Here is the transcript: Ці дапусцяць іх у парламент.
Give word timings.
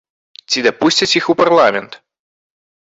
Ці 0.53 0.63
дапусцяць 0.67 1.09
іх 1.21 1.29
у 1.35 1.37
парламент. 1.45 1.91